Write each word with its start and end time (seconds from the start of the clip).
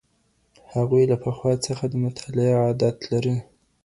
هغوی 0.73 1.03
له 1.11 1.17
پخوا 1.23 1.53
څخه 1.65 1.83
د 1.89 1.93
مطالعې 2.03 2.51
عادت 2.63 2.97
لري. 3.11 3.37